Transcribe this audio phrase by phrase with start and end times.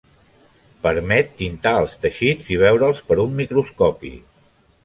[0.85, 4.15] Permet tintar els teixits i veure'ls per un microscopi.